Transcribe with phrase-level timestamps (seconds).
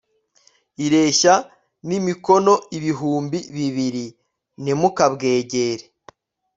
[0.85, 1.35] ireshya
[1.87, 4.05] n'imikono ibihumbi bibiri;
[4.63, 5.83] ntimukabwegere